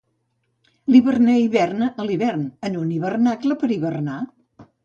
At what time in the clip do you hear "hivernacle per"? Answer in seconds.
2.97-3.73